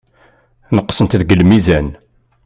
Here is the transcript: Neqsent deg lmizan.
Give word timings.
Neqsent 0.75 1.17
deg 1.19 1.29
lmizan. 1.39 1.87